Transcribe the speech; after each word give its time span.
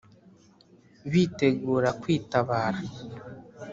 Bitegura 1.11 1.89
kwitabara. 2.01 2.79